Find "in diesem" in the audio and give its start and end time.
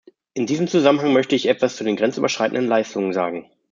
0.33-0.67